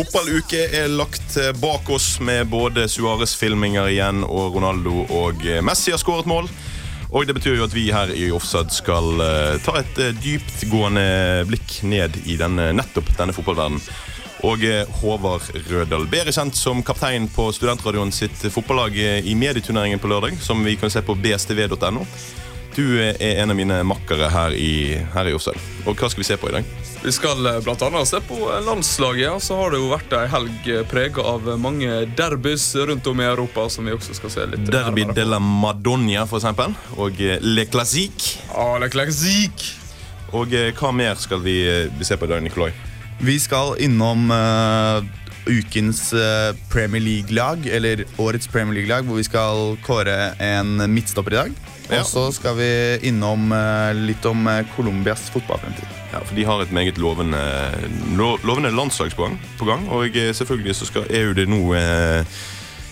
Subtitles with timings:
[0.00, 6.00] Fotballuke er lagt bak oss med både Suárez-filminger igjen og Ronaldo og eh, Messi har
[6.00, 6.48] skåret mål.
[7.10, 11.04] Og det betyr jo at vi her i Offside skal eh, ta et eh, dyptgående
[11.50, 13.84] blikk ned i denne, nettopp denne fotballverdenen.
[14.48, 14.64] Og
[15.02, 20.64] Håvard Rødal, bedre kjent som kaptein på Studentradioen sitt fotballag i medieturneringen på lørdag, som
[20.64, 22.06] vi kan se på bstv.no.
[22.72, 25.60] Du er en av mine makkere her i, her i Offside.
[25.84, 26.79] Og hva skal vi se på i dag?
[27.00, 27.60] Vi skal bl.a.
[27.64, 29.30] blant annet se på eh, landslaget.
[29.32, 33.28] og Så har det jo vært ei helg prega av mange derbys rundt om i
[33.28, 33.68] Europa.
[33.72, 36.76] som vi også skal se litt Derby de la Madonna, for eksempel.
[36.96, 38.42] Og eh, Le Classique.
[38.52, 39.76] Ah, Le Classique.
[40.36, 42.70] Og eh, hva mer skal vi, eh, vi se på i dag, Nikolai?
[43.20, 45.04] Vi skal innom uh,
[45.44, 51.40] ukens uh, Premier League-lag, eller årets Premier League-lag, hvor vi skal kåre en midtstopper i
[51.42, 51.58] dag.
[51.90, 52.00] Ja.
[52.00, 52.70] Og så skal vi
[53.10, 55.99] innom uh, litt om eh, Colombias fotballfremtid.
[56.10, 57.38] Ja, for De har et meget lovende,
[58.18, 59.88] lo, lovende landslagspoeng på gang.
[59.88, 62.24] Og eh, selvfølgelig så skal, er det nå eh,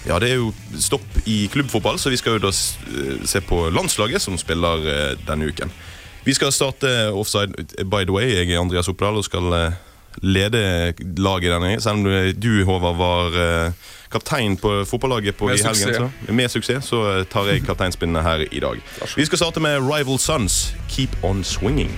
[0.07, 3.65] Ja, det er jo stopp i klubbfotball, så vi skal jo da eh, se på
[3.75, 5.73] landslaget som spiller denne uken.
[6.25, 7.53] Vi skal starte offside.
[7.91, 9.75] By the way, jeg er Andreas Oppdal og skal
[10.23, 11.81] lede laget denne.
[11.81, 12.05] Selv om
[12.41, 13.73] du, Håvard, var
[14.13, 15.75] kaptein på fotballaget på Med i helgen.
[15.75, 15.97] suksess.
[15.97, 18.81] Så, med suksess så tar jeg kapteinspinnet her i dag.
[19.17, 20.75] Vi skal starte med Rival Sons.
[20.89, 21.93] Keep on swinging.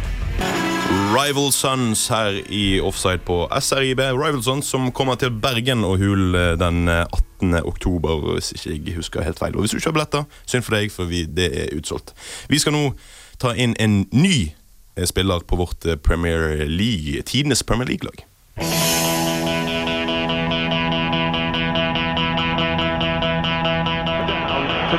[0.91, 3.99] Rival Sons her i Offside på SRIB.
[3.99, 7.07] Rival Sons som kommer til Bergen og Hul eh, den eh,
[7.41, 7.55] 18.
[7.65, 9.55] oktober, hvis ikke jeg husker helt feil.
[9.55, 12.15] Og hvis du ikke har billetter, synd for deg, for vi, det er utsolgt.
[12.49, 12.91] Vi skal nå
[13.39, 14.51] ta inn en ny
[14.97, 18.27] eh, spiller på vårt eh, Premier League, tidenes Premier League-lag.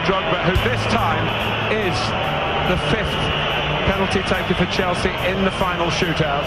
[0.07, 1.27] Drogba, who this time
[1.69, 1.97] is
[2.71, 2.77] the
[3.81, 6.45] penalty taker for Chelsea in the final shootout.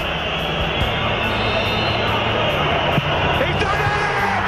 [3.42, 4.46] He's done it!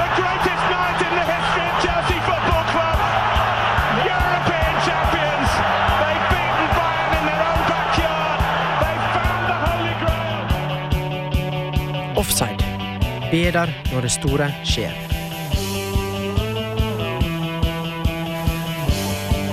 [0.00, 2.98] The greatest night in the history of Chelsea Football Club.
[4.14, 5.50] European champions.
[6.02, 8.40] They've beaten Bayern in their own backyard.
[8.82, 10.42] They've found the Holy Grail.
[12.20, 12.62] Offside.
[13.92, 15.07] Når det store skjer.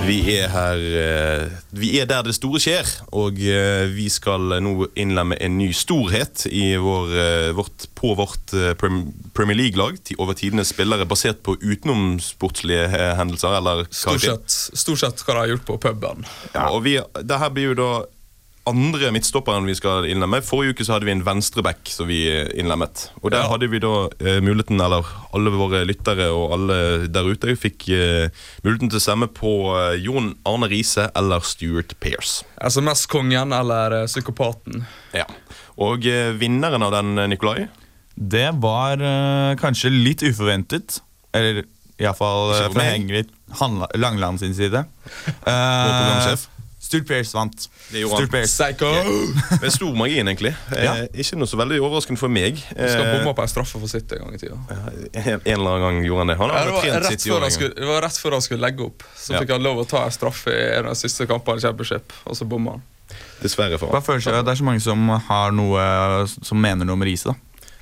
[0.06, 2.86] Vi er her eh, Vi er der det store skjer,
[3.16, 8.54] og eh, vi skal nå innlemme en ny storhet i vår, eh, vårt, på vårt
[8.78, 9.98] Premier League-lag.
[10.18, 12.86] Over tidenes spillere basert på utenomsportslige
[13.18, 13.58] hendelser.
[13.58, 16.26] Eller Stort sett, stort sett hva de har gjort på puben.
[16.54, 17.90] Ja, og vi, det her blir jo da
[18.66, 20.40] andre midtstopperen vi skal innlemme.
[20.44, 23.06] Forrige uke så hadde vi en venstreback som vi eh, innlemmet.
[23.22, 23.50] Og der Ja.
[23.52, 25.06] hadde vi da eh, muligheten, eller
[25.36, 26.78] alle våre lyttere og alle
[27.12, 28.26] der ute fikk eh,
[28.64, 32.42] muligheten til å stemme på eh, Jon Arne Riise eller Stuart Pearce.
[32.60, 34.82] SMS-kongen eller eh, psykopaten.
[35.14, 35.28] Ja.
[35.78, 37.68] Og eh, vinneren av den, Nikolai
[38.16, 41.00] Det var eh, kanskje litt uforventet.
[41.36, 41.64] Eller
[42.00, 42.82] iallfall fra.
[42.90, 43.30] Hengrid
[43.94, 44.84] Langland sin side.
[45.46, 46.36] Uh.
[46.78, 47.68] Stuart Pearce vant.
[47.90, 48.26] Det gjorde han.
[48.26, 48.52] Stuart Pearce.
[48.52, 48.90] Psycho!
[49.62, 50.52] Med stor margin, egentlig.
[50.76, 52.60] Eh, Ikke noe så veldig overraskende for meg.
[52.68, 54.58] Skal Eh, bomme på en straffe for sitt en gang i tida.
[54.70, 56.36] en, en eller annen gang gjorde han det.
[56.42, 58.84] Han Ja, det, var rett før han skulle, det var rett før han skulle legge
[58.86, 59.02] opp.
[59.16, 59.40] Så Ja.
[59.40, 62.12] fikk han lov å ta en straffe i en av de siste kampene i Championship,
[62.26, 62.84] og så bomma han.
[63.40, 64.06] Dessverre for Hva han.
[64.06, 67.32] føler seg, det er så mange som har noe Som mener noe om riset.
[67.32, 67.34] da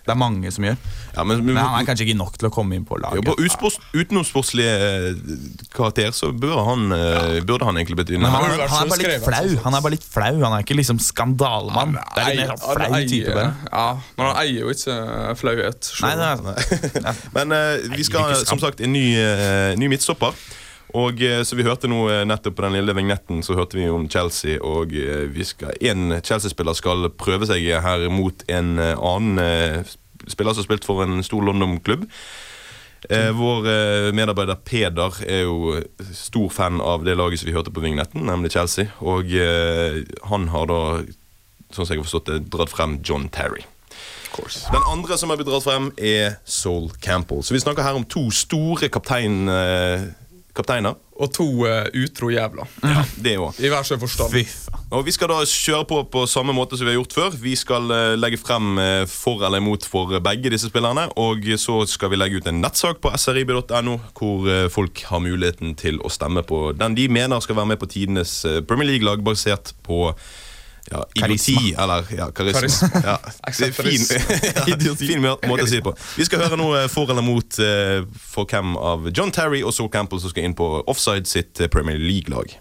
[0.04, 0.78] Det er mange som gjør.
[1.14, 3.24] Ja, men, men, Men han er kanskje ikke nok til å komme inn på laget.
[3.24, 3.56] laget.
[3.60, 5.06] på utenomsportslig eh,
[5.74, 7.22] karakter så bør han, ja.
[7.46, 8.28] burde han egentlig blitt inne.
[8.28, 9.48] han, han, jo han er bare litt flau.
[9.48, 9.62] sånn.
[9.64, 11.96] Han er bare litt flau Han er ikke liksom skandalemann.
[11.96, 13.36] Det er litt mer flau type.
[13.38, 13.54] bare.
[13.70, 13.86] Ja,
[14.18, 14.98] men han eier jo ikke
[15.40, 15.88] flauhet.
[15.88, 16.04] selv.
[16.04, 20.36] Nei, det er, Men uh, vi skal som sagt en ny, uh, ny midtstopper.
[20.94, 23.88] Og eh, så vi hørte nå eh, nettopp på den lille vignetten Så hørte vi
[23.90, 24.60] om Chelsea.
[24.62, 29.84] Og eh, vi skal, en Chelsea-spiller skal prøve seg her mot en annen
[30.30, 32.06] spiller som har spilt for en stor London-klubb.
[33.10, 35.82] Eh, vår eh, medarbeider Peder er jo
[36.14, 38.88] stor fan av det laget som vi hørte på vignetten, nemlig Chelsea.
[39.04, 40.00] Og eh,
[40.30, 40.80] han har da,
[41.70, 43.66] sånn som jeg har forstått det, dratt frem John Terry.
[44.34, 47.44] Den andre som har blitt dratt frem, er Sol Campbell.
[47.44, 50.08] Så vi snakker her om to store kaptein, eh,
[50.54, 50.96] kapteiner.
[51.14, 52.70] Og to uh, utro jævler.
[52.82, 53.58] Ja, det òg.
[53.62, 54.34] I hver sin forstand.
[54.94, 57.36] Og Vi skal da kjøre på på samme måte som vi har gjort før.
[57.38, 61.06] Vi skal uh, legge frem uh, for eller imot for begge disse spillerne.
[61.20, 66.00] Og så skal vi legge ut en nettsak på srib.no, hvor folk har muligheten til
[66.02, 70.12] å stemme på den de mener skal være med på tidenes Premier League-lag, basert på
[70.90, 72.88] ja, idioti, eller ja, karisma.
[73.04, 73.18] Ja,
[73.58, 74.04] det er fin,
[74.88, 75.94] ja, fin måte å si det på.
[76.18, 79.90] Vi skal høre noe for eller mot eh, for hvem av John Terry og Saul
[79.92, 82.58] Campbell som skal inn på Offside sitt eh, Premier League-lag.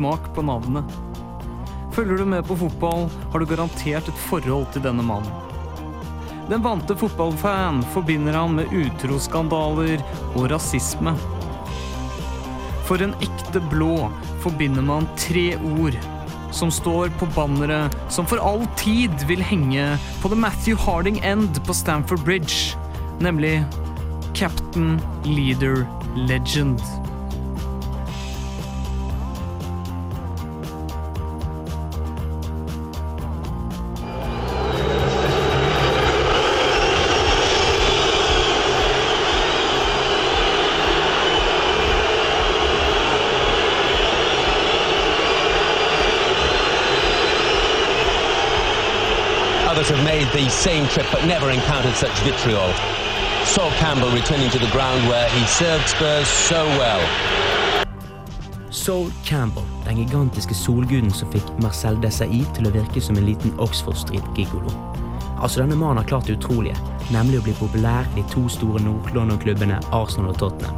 [0.00, 0.84] Smak på navnet.
[1.92, 3.02] Følger du med på fotball,
[3.32, 5.28] har du garantert et forhold til denne mannen.
[6.48, 10.00] Den vante fotballfan forbinder han med utroskandaler
[10.30, 11.12] og rasisme.
[12.88, 14.08] For en ekte blå
[14.40, 16.00] forbinder man tre ord
[16.56, 19.84] som står på banneret som for all tid vil henge
[20.24, 22.72] på The Matthew Harding End på Stamford Bridge,
[23.20, 23.58] nemlig
[24.32, 24.96] Captain
[25.28, 25.84] Leader
[26.16, 26.99] Legend.
[49.80, 52.70] Others have made the same trip but never encountered such vitriol.
[53.46, 57.00] Sol Campbell returning to the ground where he served Spurs so well.
[58.70, 63.56] Sol Campbell, den gigantiske solguden som fikk Marcel Desailly til å virke som en liten
[63.56, 64.68] Oxford Street-gigolo.
[65.40, 66.76] Altså, denne mannen har klart det utrolige,
[67.08, 70.76] nemlig å bli populær i de to store Nord-London-klubbene Arsenal og Tottenham,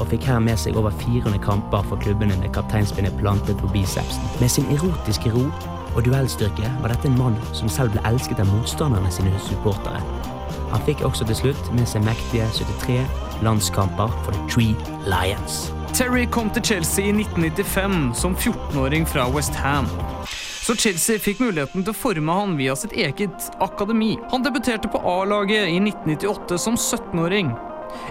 [0.00, 4.26] og fikk her med seg over 400 kamper for klubbene med kapteinspinnet plantet på bicepsen.
[4.42, 5.46] Med sin erotiske ro
[5.94, 10.00] og duellstyrke var dette en mann som selv ble elsket av motstanderne sine supportere.
[10.72, 13.02] Han fikk også til slutt med seg mektige 73
[13.44, 14.76] landskamper for The Three
[15.08, 15.66] Lions.
[15.92, 19.90] Terry kom til Chelsea i 1995 som 14-åring fra West Ham.
[20.62, 24.14] Så Chelsea fikk muligheten til å forme han via sitt eget akademi.
[24.30, 27.52] Han debuterte på A-laget i 1998 som 17-åring.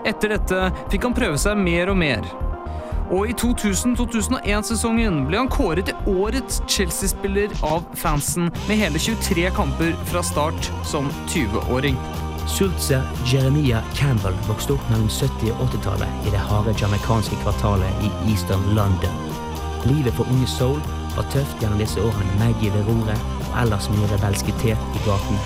[0.06, 2.28] Etter dette fikk han prøve seg mer og mer.
[3.12, 9.92] Og i 2000-2001-sesongen ble han kåret til årets Chelsea-spiller av fansen med hele 23 kamper
[10.08, 12.00] fra start som 20-åring.
[12.48, 18.14] Sultzer Jeremiah Campbell vokste opp mellom 70- og 80-tallet i det harde jamaicanske kvartalet i
[18.32, 19.20] Eastern London.
[19.92, 20.80] Livet for unge Soul
[21.18, 25.46] var tøft gjennom disse årene med Maggie ved roret og ellers mye rebelskitet i gaten.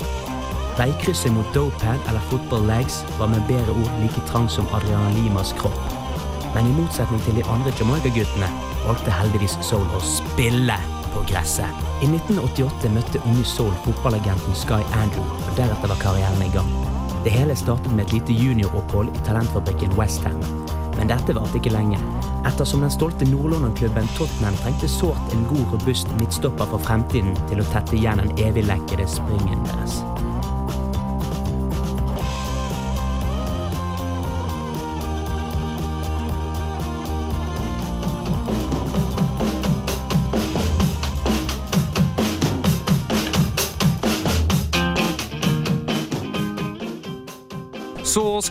[0.78, 5.56] Veikrysset mot Dopad eller Football Legs var med bedre ord like trang som Adriana Limas
[5.58, 6.05] kropp.
[6.56, 8.48] Men i motsetning til de andre Jamaica-guttene
[8.86, 10.78] valgte heldigvis Soul å spille
[11.12, 11.84] på gresset.
[12.04, 16.72] I 1988 møtte unge Soul fotballagenten Sky Andrew, og deretter var karrieren i gang.
[17.26, 20.40] Det hele startet med et lite junioropphold i talentfabrikken Westham.
[20.96, 22.00] Men dette varte ikke lenge,
[22.48, 27.68] ettersom den stolte Nord-London-klubben Tottenham trengte sårt en god, robust midtstopper for fremtiden til å
[27.74, 30.00] tette igjen den eviglekkede springen deres.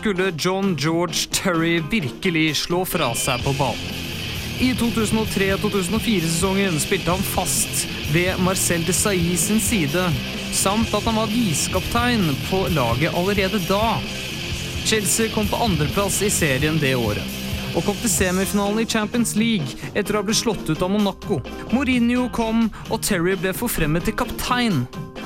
[0.05, 4.01] Skulle John George Terry virkelig slå fra seg på banen.
[4.61, 10.03] I 2003-2004-sesongen spilte han fast ved Marcel Desailly sin side,
[10.53, 13.97] samt at han var viskaptein på laget allerede da.
[14.85, 17.25] Chelsea kom på andreplass i serien det året,
[17.73, 21.41] og kom til semifinalen i Champions League etter å ha blitt slått ut av Monaco.
[21.73, 24.83] Mourinho kom, og Terry ble forfremmet til kaptein.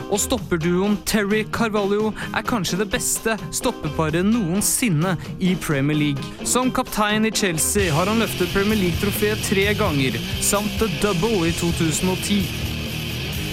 [0.10, 6.46] Og stopperduoen Terry Carvalho er kanskje det beste stoppeparet noensinne i Premier League.
[6.46, 11.54] Som kaptein i Chelsea har han løftet Premier League-trofeet tre ganger, samt The Double i
[11.54, 12.42] 2010.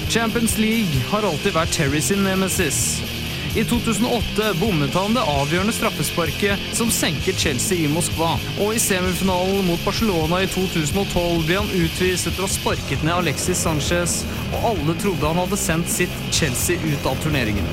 [0.08, 3.15] Champions League har alltid vært Terry sin nemesis.
[3.56, 8.34] I 2008 bommet han det avgjørende straffesparket som senket Chelsea i Moskva.
[8.60, 13.14] Og i semifinalen mot Barcelona i 2012 ble han utvist etter å ha sparket ned
[13.14, 14.18] Alexis Sanchez,
[14.50, 17.72] og alle trodde han hadde sendt sitt Chelsea ut av turneringen.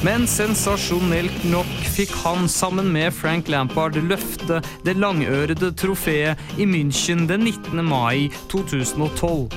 [0.00, 7.28] Men sensasjonelt nok fikk han sammen med Frank Lampard løfte det langørede trofeet i München
[7.28, 7.84] den 19.
[7.84, 9.52] mai 2012.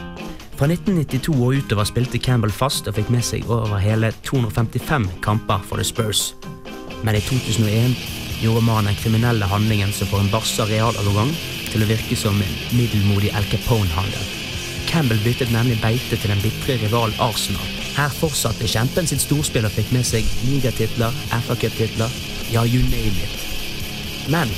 [0.62, 5.64] Fra 1992 og utover spilte Campbell fast og fikk med seg over hele 255 kamper
[5.66, 6.36] for The Spurs.
[7.02, 7.96] Men i 2001
[8.44, 11.32] gjorde mannen den kriminelle handlingen som får en barsa realovergang
[11.72, 14.28] til å virke som en middelmodig El Capone-handel.
[14.92, 17.74] Campbell byttet nemlig beite til den bitre rivalen Arsenal.
[17.96, 22.14] Her fortsatte kjempen sitt storspill og fikk med seg ligatitler, FA-cuptitler,
[22.54, 24.30] ja, you name it.
[24.30, 24.54] Men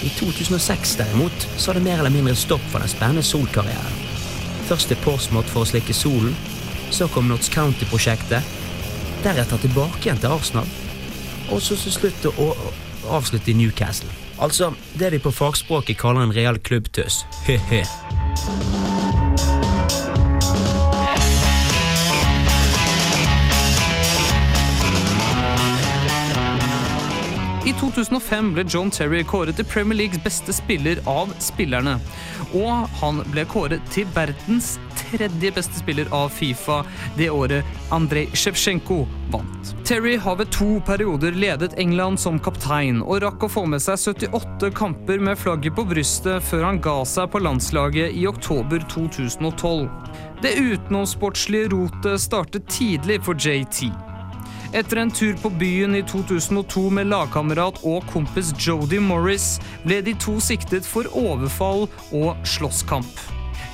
[0.00, 4.03] i 2006 derimot så er det mer eller mindre stopp for den spennende solkarrieren.
[4.68, 6.36] Først til Portsmouth for å slikke solen,
[6.94, 8.46] så kom Notts County-prosjektet,
[9.24, 10.68] deretter tilbake igjen til Arsenal,
[11.52, 12.50] og så til slutt å
[13.12, 14.08] avslutte i Newcastle.
[14.40, 17.24] Altså det de på fagspråket kaller en real klubbtøs.
[17.46, 17.84] He-he.
[27.64, 31.94] I 2005 ble John Terry kåret til Premier Leagues beste spiller av spillerne.
[32.52, 36.82] Og han ble kåret til verdens tredje beste spiller av Fifa
[37.16, 39.00] det året Andrej Sjevtsjenko
[39.32, 39.72] vant.
[39.88, 43.96] Terry har ved to perioder ledet England som kaptein, og rakk å få med seg
[44.12, 49.88] 78 kamper med flagget på brystet før han ga seg på landslaget i oktober 2012.
[50.44, 53.88] Det utenomsportslige rotet startet tidlig for JT.
[54.74, 60.16] Etter en tur på byen i 2002 med lagkamerat og kompis Jodie Morris ble de
[60.18, 63.20] to siktet for overfall og slåsskamp.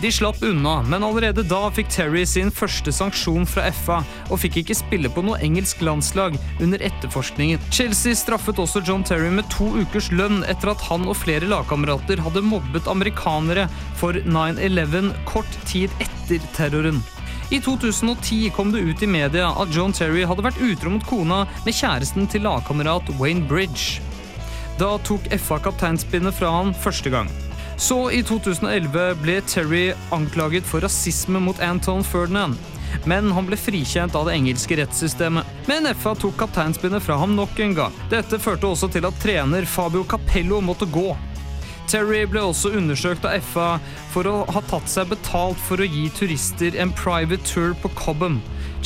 [0.00, 4.58] De slapp unna, men allerede da fikk Terry sin første sanksjon fra FA og fikk
[4.60, 7.60] ikke spille på noe engelsk landslag under etterforskningen.
[7.72, 12.20] Chelsea straffet også John Terry med to ukers lønn etter at han og flere lagkamerater
[12.24, 13.68] hadde mobbet amerikanere
[14.00, 17.00] for 9-11 kort tid etter terroren.
[17.50, 21.40] I 2010 kom det ut i media at John Terry hadde vært utro mot kona
[21.64, 23.98] med kjæresten til lagkamerat Wayne Bridge.
[24.78, 27.30] Da tok FA kapteinspinnet fra han første gang.
[27.74, 32.54] Så i 2011 ble Terry anklaget for rasisme mot Anton Ferdinand.
[33.04, 35.48] Men han ble frikjent av det engelske rettssystemet.
[35.66, 37.98] Men FA tok kapteinspinnet fra ham nok en gang.
[38.14, 41.08] Dette førte også til at trener Fabio Capello måtte gå.
[41.90, 43.70] Terry ble også undersøkt av FA
[44.12, 48.36] for å ha tatt seg betalt for å gi turister en private tour på Cobham,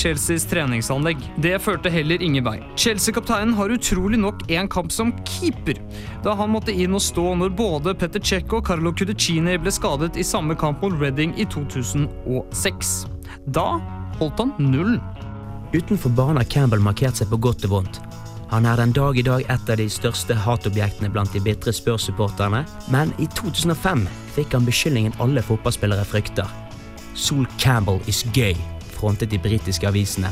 [0.01, 1.21] Chelseas treningsanlegg.
[1.45, 2.57] Det førte heller ingen vei.
[2.81, 5.77] Chelsea-kapteinen har utrolig nok én kamp som keeper,
[6.25, 10.17] da han måtte inn og stå når både Petter Cech og Carlo Cudicini ble skadet
[10.17, 12.97] i samme kamp mot Reading i 2006.
[13.53, 13.69] Da
[14.17, 15.03] holdt han nullen.
[15.77, 18.01] Utenfor banen har Campbell markert seg på godt og vondt.
[18.55, 22.61] Han er den dag i dag et av de største hatobjektene blant de bitre Spurs-supporterne,
[22.95, 24.05] men i 2005
[24.37, 26.47] fikk han beskyldningen alle fotballspillere frykter.
[27.19, 28.55] Sol Campbell is gay,
[28.95, 30.31] frontet de britiske avisene.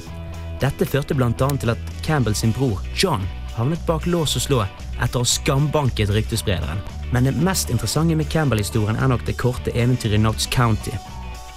[0.62, 1.33] Dette førte bl.a.
[1.35, 3.26] til at Campbell sin bror, John,
[3.57, 6.79] havnet bak lås og slå etter å ha skambanket ryktesprederen.
[7.11, 10.95] Men det mest interessante med Campbell-historien er nok det korte eventyret i Notts County.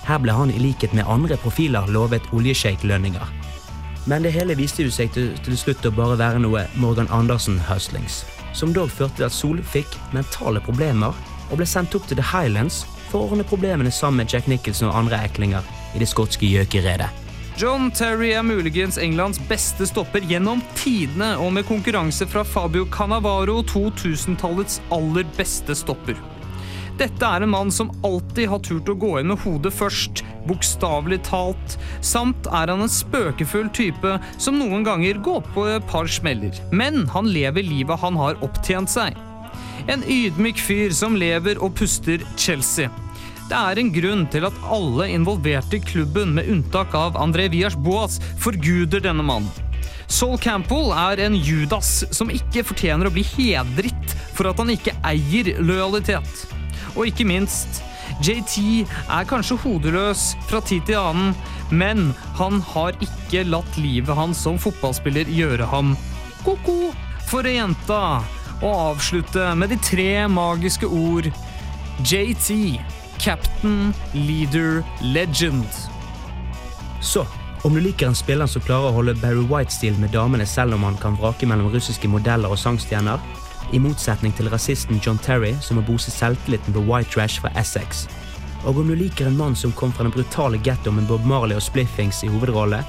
[0.09, 3.44] Her ble han i likhet med andre profiler lovet oljesjeiklønninger.
[4.05, 8.21] Men det hele viste jo seg til, til slutt å bare være noe Morgan Andersen-hustlings.
[8.53, 11.15] Som dog førte til at Sol fikk mentale problemer
[11.49, 14.91] og ble sendt opp til The Highlands for å ordne problemene sammen med Jack Nicholson
[14.91, 17.09] og andre eklinger i det skotske gjøkeredet.
[17.55, 23.61] John Terry er muligens Englands beste stopper gjennom tidene, og med konkurranse fra Fabio Cannavaro
[23.71, 26.19] 2000-tallets aller beste stopper.
[26.95, 31.17] Dette er en mann som alltid har turt å gå inn med hodet først, bokstavelig
[31.27, 36.55] talt, samt er han en spøkefull type som noen ganger går på et par smeller.
[36.71, 39.17] Men han lever livet han har opptjent seg.
[39.91, 42.87] En ydmyk fyr som lever og puster Chelsea.
[43.45, 47.75] Det er en grunn til at alle involverte i klubben, med unntak av André Vias
[47.75, 49.51] Boas, forguder denne mannen.
[50.07, 54.95] Sol Campbell er en Judas som ikke fortjener å bli hedret for at han ikke
[55.05, 56.54] eier lojalitet.
[56.95, 57.81] Og ikke minst,
[58.23, 61.33] JT er kanskje hodeløs fra tid til annen,
[61.71, 65.95] men han har ikke latt livet hans som fotballspiller gjøre ham
[66.45, 66.93] ko-ko.
[67.25, 68.21] For jenta
[68.63, 71.27] å avslutte med de tre magiske ord
[72.05, 72.77] JT,
[73.19, 75.65] Captain, Leader, Legend.
[77.01, 77.25] Så,
[77.65, 80.85] om du liker en spiller som klarer å holde Barry White-stil med damene selv om
[80.85, 83.21] han kan vrake mellom russiske modeller og sangstjerner,
[83.75, 88.05] i motsetning til rasisten John Terry som må bose selvtilliten på white trash fra Essex.
[88.65, 91.65] Og om du liker en mann som kom fra den brutale gettoen Bob Marley og
[91.65, 92.81] Spliffings i hovedrolle,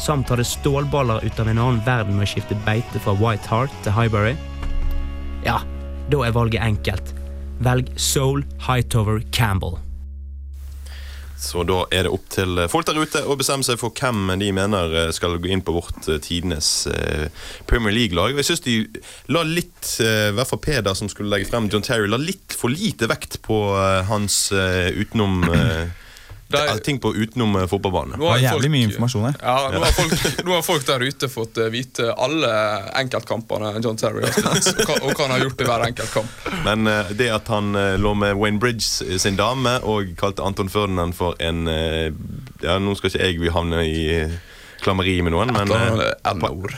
[0.00, 3.74] samt hadde stålballer ut av en annen verden med å skifte beite fra White Hart
[3.84, 4.34] til Highbury,
[5.46, 5.60] ja,
[6.10, 7.14] da er valget enkelt.
[7.62, 9.78] Velg Soul Hightower Campbell.
[11.42, 14.52] Så da er det opp til folk der ute å bestemme seg for hvem de
[14.54, 17.26] mener eh, skal gå inn på vårt eh, tidenes eh,
[17.70, 18.36] Premier League-lag.
[18.38, 18.76] Jeg syns de
[19.34, 22.54] la litt, eh, i hvert fall Peder som skulle legge frem John Terry, la litt
[22.54, 25.90] for lite vekt på eh, hans eh, utenom eh,
[26.52, 27.68] Det er- ting på utenom fotballbane.
[27.72, 28.18] fotballbanen.
[28.18, 29.34] Nå har folk- mye informasjon her.
[29.42, 32.52] Ja, nå har, folk, nå har folk der ute fått eh, vite alle
[33.02, 36.12] enkeltkampene John Terry har spilt, og hva, og hva han har gjort i hver enkelt
[36.14, 36.28] kamp.
[36.64, 40.68] Men eh, det at han eh, lå med Wayne Bridges sin dame og kalte Anton
[40.72, 42.10] Ferdinand for en eh,
[42.62, 44.34] Ja, nå skal ikke jeg havne i eh,
[44.82, 46.74] klammeri med noen, men eh, et N-ord.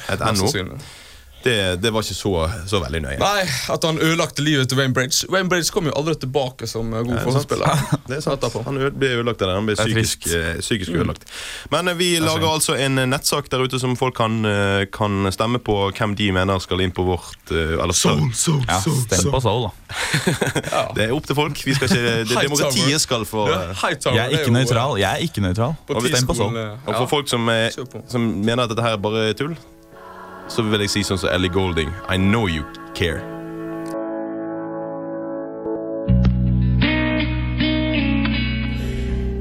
[1.44, 2.32] Det, det var ikke så,
[2.66, 3.18] så veldig nøye.
[3.20, 5.28] Nei, at han ødelagte livet til Wayne Bridge.
[5.32, 7.82] Wayne Bridge kom jo aldri tilbake som eh, god er forsvarsspiller.
[8.08, 8.46] Det er sant.
[8.64, 9.56] Han ble ødelagt av det.
[9.58, 11.26] Han ble psykisk, eh, psykisk ødelagt.
[11.72, 14.40] Men eh, vi lager altså en nettsak der ute som folk kan,
[14.94, 19.30] kan stemme på hvem de mener skal inn på vårt eh, Soul, soul, Ja, Stem
[19.32, 19.72] på Soul, da.
[20.96, 21.60] Det er opp til folk.
[21.66, 24.96] Vi skal ikke, det, demokratiet skal få Jeg er ikke nøytral.
[25.02, 25.76] Jeg er ikke nøytral.
[25.86, 26.56] På Stem på Soul.
[26.56, 27.70] Og for folk som, er,
[28.08, 29.56] som mener at dette her er bare tull,
[30.48, 31.90] så si sånn som Ellie Golding.
[32.08, 33.20] I know you Care.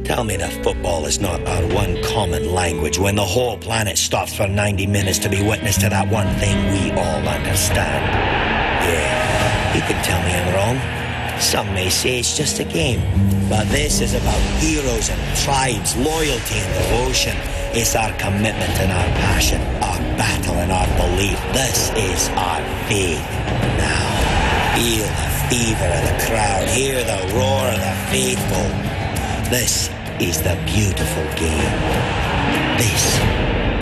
[0.03, 4.35] Tell me that football is not our one common language when the whole planet stops
[4.35, 8.03] for 90 minutes to be witness to that one thing we all understand.
[8.83, 11.02] Yeah, you can tell me I'm wrong.
[11.43, 13.01] Some may say it's just a game.
[13.49, 17.35] But this is about heroes and tribes, loyalty and devotion.
[17.75, 21.37] It's our commitment and our passion, our battle and our belief.
[21.51, 23.21] This is our faith.
[23.77, 24.07] Now,
[24.73, 28.69] feel the fever of the crowd, hear the roar of the faithful.
[29.51, 29.91] This
[30.23, 31.75] is the beautiful game.
[32.79, 33.19] This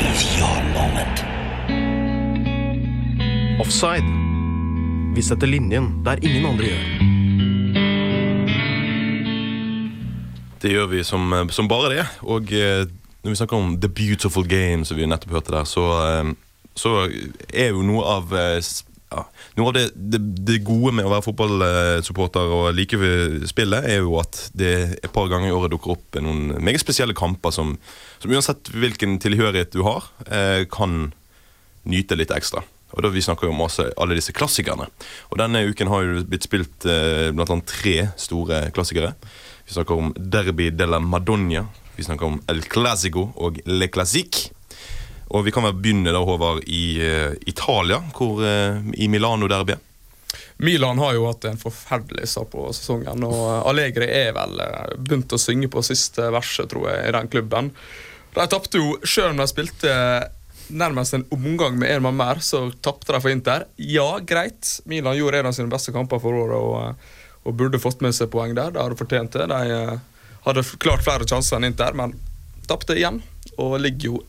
[0.09, 1.15] is your moment.
[3.61, 4.09] Offside.
[5.15, 7.20] Vi setter linjen der ingen andre gjør.
[10.61, 12.05] Det gjør vi som, som bare det.
[12.29, 12.85] Og eh,
[13.23, 16.31] når vi snakker om The Beautiful Game, som vi nettopp hørte der, så, eh,
[16.77, 16.95] så
[17.49, 18.61] er jo noe av eh,
[19.11, 19.25] ja,
[19.59, 24.05] Noe av det, det, det gode med å være fotballsupporter og like ved spillet, er
[24.05, 27.73] jo at det et par ganger i året dukker opp noen meget spesielle kamper som,
[28.23, 31.11] som uansett hvilken tilhørighet du har, eh, kan
[31.91, 32.63] nyte litt ekstra.
[32.95, 34.87] Og da Vi snakker jo om også alle disse klassikerne.
[35.31, 39.13] Og Denne uken har jo blitt spilt eh, blant annet tre store klassikere.
[39.71, 44.49] Vi snakker om Derby de la Madonna, vi snakker om El Clasico og Le Classique.
[45.31, 49.79] Og Vi kan vel begynne da, Håvard, i uh, Italia, hvor uh, i Milano-derbyet.
[50.57, 55.31] Milan har jo hatt en forferdelig start på sesongen, og Allegri er vel eh, begynt
[55.31, 57.71] å synge på siste verset, tror jeg, i den klubben.
[58.35, 59.95] De tapte jo, selv om de spilte
[60.67, 63.69] nærmest en omgang med en mann mer, så tapte de for Inter.
[63.79, 64.81] Ja, greit.
[64.83, 68.13] Milan gjorde en av sine beste kamper for året og, eh, og burde fått med
[68.15, 68.71] seg poeng der.
[68.75, 69.47] De hadde fortjent det.
[69.49, 69.99] De eh,
[70.45, 72.13] hadde klart flere sjanser enn Inter, men
[72.69, 73.21] tapte igjen,
[73.57, 74.23] og ligger jo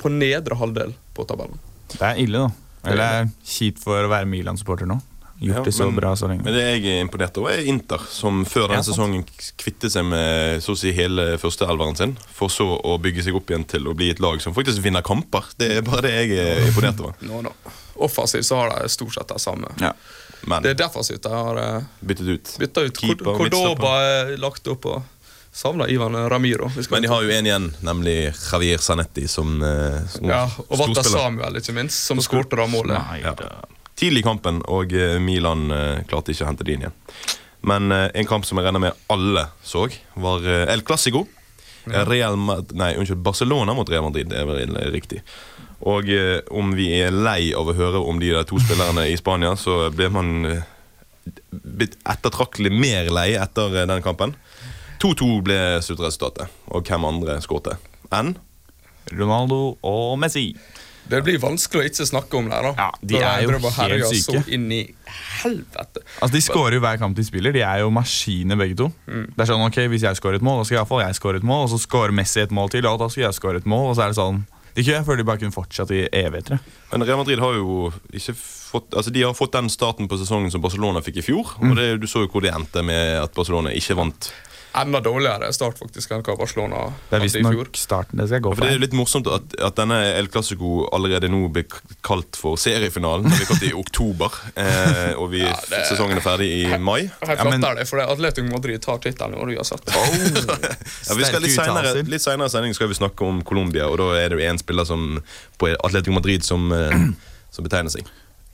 [0.00, 1.58] på nedre halvdel på tabellen.
[1.94, 2.90] Det er ille, da.
[2.90, 4.98] Eller er kjipt for å være Milan-supporter nå.
[5.36, 6.44] Gjort Ja, det så men- bra så lenge.
[6.44, 9.24] Men det jeg er imponert over, er Inter, som før denne Ja, sesongen
[9.60, 13.50] kvittet seg med så å si hele førsteelveren sin, for så å bygge seg opp
[13.50, 15.44] igjen til å bli et lag som faktisk vinner kamper.
[15.58, 17.14] Det er bare det jeg er imponert over.
[17.20, 17.52] Nå, nå.
[18.00, 19.68] Offensivt så har de stort sett det samme.
[19.80, 19.92] Ja.
[20.46, 22.50] Men Det er derfor jeg har eh, byttet ut.
[22.62, 22.98] Byttet ut.
[23.02, 26.68] Keeper Cordoba er lagt opp og savner Ivan Ramiro.
[26.92, 31.16] Men de har jo en igjen, nemlig Javier Zanetti, som, eh, som ja, og storspiller.
[31.16, 33.00] Samuel, ikke minst, som skårte det målet.
[33.00, 33.34] Nei, Ja.
[33.96, 35.70] Tidlig i kampen, og eh, Milan
[36.06, 36.96] klarte ikke å hente det inn igjen.
[37.66, 41.24] Men en kamp som jeg regner med alle så, var El Clásico.
[41.88, 42.04] Ja.
[42.06, 42.36] Real
[42.76, 45.22] nei, unnskyld, Barcelona mot Real Madrid, det er vel riktig.
[45.84, 49.16] Og eh, om vi er lei av å høre om de der to spillerne i
[49.20, 50.64] Spania, så blir man eh,
[51.50, 54.32] blitt ettertraktelig mer lei etter eh, den kampen.
[55.02, 57.76] 2-2 ble sluttresultatet, og hvem andre skårte
[58.14, 58.32] enn
[59.12, 60.54] Ronaldo og Messi.
[61.06, 62.56] Det blir vanskelig å ikke snakke om det.
[62.64, 64.40] da Ja, de er jo helt syke.
[64.50, 64.80] Inn i
[65.42, 66.02] helvete.
[66.18, 67.54] Altså, De skårer jo hver kamp de spiller.
[67.54, 68.88] De er jo maskiner, begge to.
[69.06, 69.28] Mm.
[69.36, 71.18] Det er sånn, ok, Hvis jeg skårer et mål, da skal i hvert fall jeg
[71.20, 71.68] skåre et mål.
[71.68, 73.92] Og så skårer Messi et mål til, og da skal jeg skåre et mål.
[73.92, 74.42] Og så er det sånn
[74.76, 76.60] De ikke jeg føler de bare kunne fortsatt i evigheter.
[76.90, 80.50] Men Real Madrid har jo ikke fått Altså de har fått den starten på sesongen
[80.52, 81.54] som Barcelona fikk i fjor.
[81.62, 84.28] Og det, du så jo hvor det endte med at Barcelona ikke vant.
[84.76, 87.68] Enda dårligere start faktisk enn hva Barcelona Det er hadde i fjor.
[87.80, 88.66] starten det skal gå For for.
[88.66, 91.64] Det er jo litt morsomt at, at denne El Clásico allerede nå blir
[92.04, 93.24] kalt for seriefinalen.
[93.30, 97.06] Når vi er kommet i oktober, eh, og vi, det- sesongen er ferdig i mai.
[97.24, 99.88] Helt Ja, men- det, for det Atletico Madrid tar tittelen i år uansett.
[101.08, 103.96] Ja, vi skal litt senere, litt senere i sendingen skal vi snakke om Colombia, og
[104.00, 105.22] da er det jo en spiller som,
[105.58, 107.08] på Atletico Madrid som, eh,
[107.54, 108.06] som betegner seg.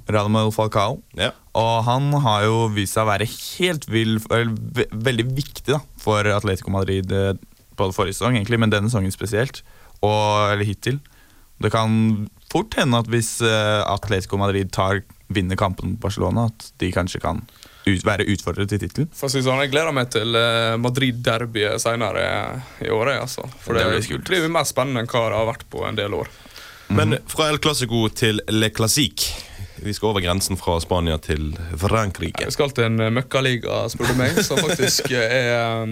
[0.09, 1.01] Radamel Falcao.
[1.19, 1.31] Ja.
[1.59, 5.81] Og han har jo vist seg å være helt vill, eller ve veldig viktig da,
[6.01, 7.35] for Atletico Madrid eh,
[7.77, 9.63] på forrige sesong, egentlig, men denne sesongen spesielt.
[10.03, 10.99] Og, eller hittil.
[11.63, 11.93] Det kan
[12.53, 17.21] fort hende at hvis eh, Atletico Madrid tar, vinner kampen mot Barcelona, at de kanskje
[17.23, 17.45] kan
[17.87, 19.11] ut, være utfordret til tittelen.
[19.17, 22.25] Sånn, Jeg gleder meg til eh, Madrid-derbyet senere
[22.83, 23.23] i året.
[23.23, 23.47] Altså.
[23.63, 26.17] For Det det, blir blir mer spennende enn hva det har vært på en del
[26.19, 26.31] år.
[26.93, 29.33] Men fra El Clásico til Le Classique.
[29.83, 32.47] Vi skal over grensen fra Spania til Frankrike.
[32.47, 35.89] Vi skal til en eh, møkkaliga, spør du meg, som faktisk er,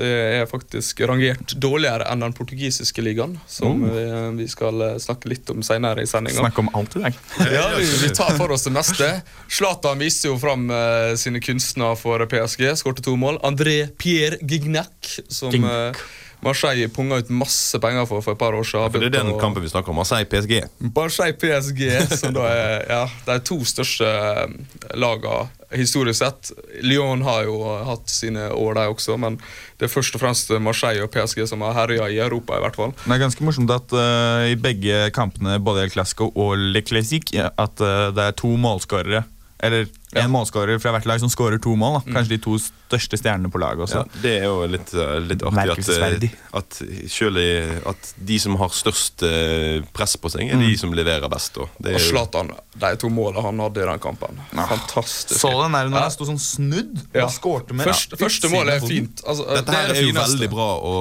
[0.00, 3.36] eh, er faktisk rangert dårligere enn den portugisiske ligaen.
[3.46, 3.92] Som Oh.
[3.92, 4.04] vi,
[4.42, 6.40] vi skal eh, snakke litt om senere i sendinga.
[6.40, 7.18] Snakke om alt i dag.
[7.58, 9.10] Ja, vi, vi tar for oss det meste.
[9.52, 12.64] Zlatan viste jo fram uh, sine kunstner for PSG.
[12.80, 13.40] Skårte to mål.
[13.46, 16.00] André Pierre Gignac, som Gignac.
[16.44, 18.90] Marseille punga ut masse penger for for et par år siden.
[18.92, 19.98] For det er den kampen vi snakker om.
[19.98, 20.60] Marseille PSG.
[20.94, 21.82] Marseille PSG,
[22.20, 24.58] som da er ja, de to største eh,
[24.94, 26.50] lagene historisk sett.
[26.80, 29.36] Lyon har jo hatt sine år, de også, men
[29.78, 32.78] det er først og fremst Marseille og PSG som har herja i Europa, i hvert
[32.78, 32.94] fall.
[33.04, 37.36] Det er ganske morsomt at uh, i begge kampene, både El Clasco og Le Classique,
[37.36, 39.26] at uh, det er to målskårere
[39.58, 41.98] eller en målskårer fra hvert lag som skårer to mål.
[41.98, 42.12] Da.
[42.16, 44.00] Kanskje de to største stjernene på laget også.
[44.06, 46.78] Ja, det er jo litt, eh, litt artig at, eh, at,
[47.12, 47.50] selv i,
[47.90, 51.58] at de som har størst eh, press på seg, er de som leverer best.
[51.60, 54.40] Og det er jo, Zlatan, de to målene han hadde i den kampen.
[54.54, 55.36] Fantastisk.
[55.40, 57.26] Så den der når han sto sånn snudd Ja.
[57.26, 59.22] og skårte med Første, ja, første målet er fint.
[59.26, 60.32] Altså, dette det her er, jo fineste.
[60.32, 60.94] veldig bra å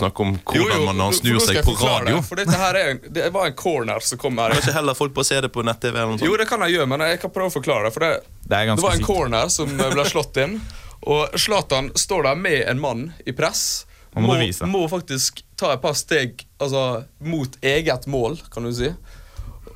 [0.00, 2.16] snakke om hvordan jo, man han snur seg på radio.
[2.18, 4.56] Det, for dette her er, det var en corner som kom her.
[4.56, 6.02] Kan ikke heller folk bare se det på nett-TV?
[6.24, 7.94] Jo, det kan jeg gjøre, men jeg kan prøve å forklare det.
[7.94, 9.06] For det, Det det var en sykt.
[9.06, 10.58] corner som ble slått inn,
[11.06, 13.86] og Zlatan står der med en mann i press.
[14.12, 18.90] Må Må, må faktisk ta et par steg altså, mot eget mål, kan du si.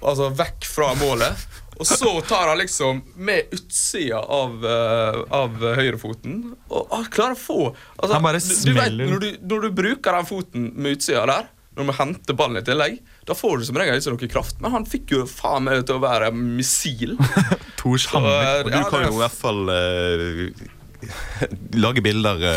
[0.02, 1.44] Altså vekk fra målet.
[1.78, 6.42] Og så tar han liksom med utsida av, uh, av høyrefoten.
[6.70, 7.58] Og han klarer å få
[7.96, 11.90] altså, du, du vet, når, du, når du bruker den foten med utsida der, når
[11.90, 14.58] du henter ballen i tillegg, da får du som regel ikke noe kraft.
[14.60, 17.16] Men han fikk jo faen meg til å være missil.
[17.80, 18.20] Tors Så.
[18.20, 20.72] Og du ja, kan jo i hvert fall uh,
[21.84, 22.48] lage bilder uh,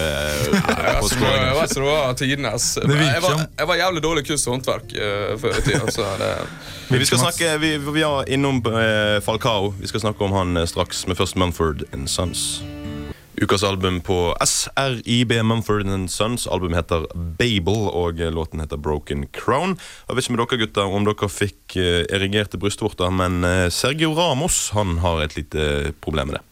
[0.56, 1.54] Ja, på skåringen.
[1.56, 5.34] var, så det var tidenes jeg, var- jeg var jævlig dårlig kunst og håndverk uh,
[5.42, 6.32] før i tida.
[6.88, 9.74] Vi, vi skal snakke, vi, vi er innom uh, Falcao.
[9.76, 12.62] Vi skal snakke om han eh, straks, med først Mumford and Sons.
[13.42, 16.48] Ukas album på SRIB Mumford Sons.
[16.48, 19.76] Albumet heter Babel, og eh, låten heter Broken Crown.
[20.08, 24.16] Jeg vet ikke med dere gutter om dere fikk eh, erigerte brystvorter, men eh, Sergio
[24.18, 26.44] Ramos han har et lite problem med det.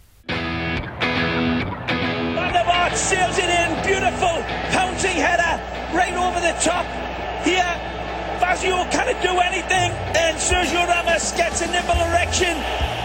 [7.45, 7.77] Here,
[8.39, 9.91] Fazio can't do anything.
[10.17, 13.04] And Sergio Ramos gets a nipple erection.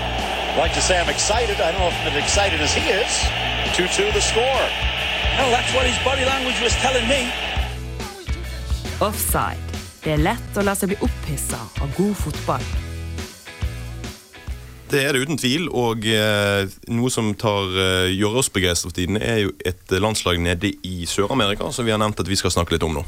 [0.57, 1.61] Like to say I'm excited.
[1.61, 3.13] I don't know if I'm as excited as he is.
[3.77, 4.65] 2-2 the score.
[5.37, 7.31] Hell, that's what his body language was telling me.
[9.01, 9.63] Offside.
[10.03, 12.65] Det er lett å la seg bli opphissa av god fotball.
[14.91, 18.97] Det er det uten tvil, og eh, noe som tar, eh, gjør oss begeistret for
[18.97, 22.51] tiden, er jo et landslag nede i Sør-Amerika, som vi har nevnt at vi skal
[22.51, 23.05] snakke litt om nå.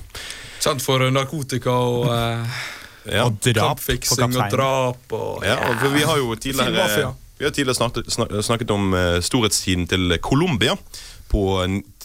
[0.63, 2.63] sant for narkotika og eh,
[3.11, 3.25] Ja.
[3.27, 7.17] Og drap på og drap og Ja, for vi har jo tidligere.
[7.43, 10.77] Vi har tidligere snakket, snak- snakket om eh, storhetstiden til Colombia
[11.33, 11.43] på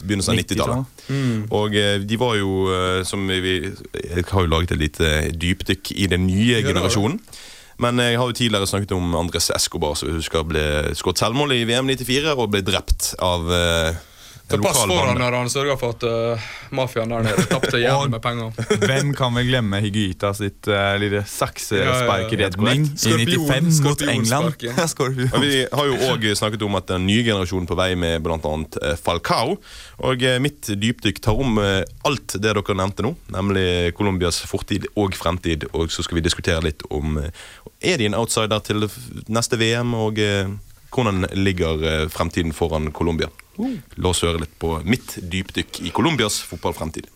[0.02, 1.52] begynnelsen av 90-tallet.
[1.54, 5.92] Og eh, de var jo, eh, som vi Jeg har jo laget et lite dypdykk
[5.96, 7.20] i den nye Ja, generasjonen.
[7.78, 10.64] Men jeg har jo tidligere snakket om Andres Escobar, som jeg husker ble
[10.98, 14.00] skåret selvmål i VM 94 og ble drept av eh,
[14.48, 18.22] Ta pass foran når han sørga for at uh, mafiaen der nede tapte jævlig med
[18.24, 18.54] penger.
[18.88, 21.32] Hvem kan vel glemme Higuita sitt uh, lille Ja, ja, ja.
[21.34, 24.64] saksesparkredning i Skorpion- 95 mot England?
[24.68, 28.54] Ja, vi har jo òg snakket om at den nye generasjonen på vei med bl.a.
[29.02, 29.58] Falcao.
[30.08, 34.88] Og eh, mitt dypdykk tar om eh, alt det dere nevnte nå, nemlig Colombias fortid
[34.96, 35.68] og fremtid.
[35.74, 37.32] Og så skal vi diskutere litt om eh,
[37.82, 38.88] Er de en outsider til
[39.28, 40.50] neste VM, og eh,
[40.94, 43.30] hvordan ligger eh, fremtiden foran Colombia?
[43.98, 47.10] La oss høre litt på mitt dypdykk i Colombias fotballfremtid.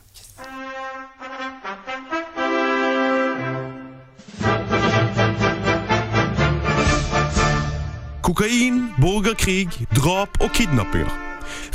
[8.22, 11.12] Kokain, borgerkrig, drap og kidnappinger.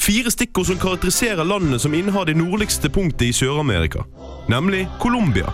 [0.01, 4.07] Fire stikkord som karakteriserer landet som innehar det nordligste punktet i Sør-Amerika,
[4.49, 5.53] nemlig Colombia.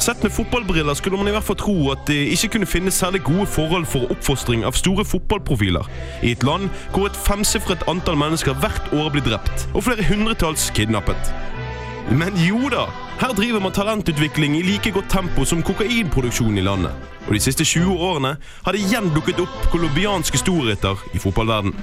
[0.00, 3.20] Sett med fotballbriller skulle man i hvert fall tro at det ikke kunne finnes særlig
[3.22, 5.90] gode forhold for oppfostring av store fotballprofiler
[6.24, 10.70] i et land hvor et femsifret antall mennesker hvert år blir drept og flere hundretalls
[10.72, 11.32] kidnappet.
[12.16, 12.86] Men jo da,
[13.20, 16.96] her driver man talentutvikling i like godt tempo som kokainproduksjon i landet.
[17.28, 18.32] Og de siste 20 årene
[18.64, 21.76] har det igjen dukket opp colombianske storheter i fotballverden.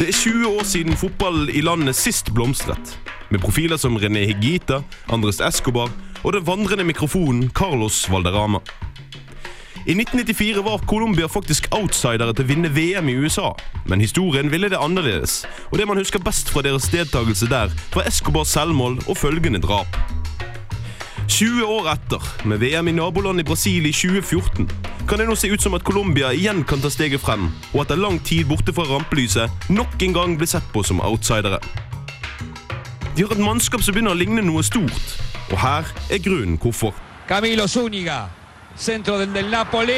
[0.00, 2.98] Det er 20 år siden fotballen i landet sist blomstret.
[3.30, 5.90] Med profiler som René Higuita, Andres Escobar
[6.24, 8.58] og den vandrende mikrofonen Carlos Valderrama.
[9.86, 13.52] I 1994 var Colombia faktisk outsidere til å vinne VM i USA,
[13.88, 18.08] men historien ville det annerledes, og det man husker best fra deres deltakelse der, var
[18.10, 19.96] Escobars selvmål og følgende drap.
[21.30, 24.66] 20 år etter, med VM i nabolandet Brasil i 2014,
[25.08, 28.02] kan det nå se ut som at Colombia igjen kan ta steget frem, og etter
[28.02, 31.62] lang tid borte fra rampelyset nok en gang blir sett på som outsidere.
[33.20, 35.10] Har et mannskap som begynner å ligne noe stort,
[35.52, 36.94] og her er grunnen hvorfor.
[37.28, 38.30] Camilo Zúñiga,
[38.72, 39.92] sentro del, del Napoli,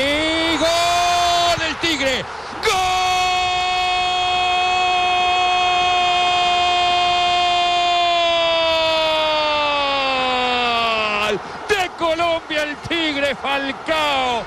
[0.59, 2.17] gol del Tigre,
[2.67, 2.73] gol
[11.71, 14.43] de Colombia, el Tigre Falcao.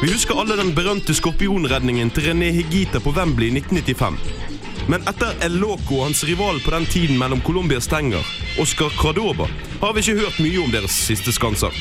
[0.00, 4.53] Vi husker alle den berømte skorpionredningen til René Higita på Wembley i 1995.
[4.88, 8.20] Men etter El Loco og hans rival på den tiden mellom Colombias stenger,
[8.60, 9.46] Oscar Cradoba,
[9.80, 11.72] har vi ikke hørt mye om deres siste skanser.